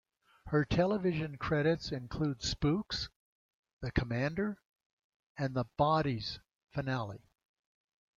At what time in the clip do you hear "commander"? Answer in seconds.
3.91-4.57